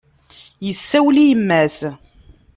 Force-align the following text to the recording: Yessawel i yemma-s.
Yessawel 0.65 1.17
i 1.23 1.25
yemma-s. 1.25 1.77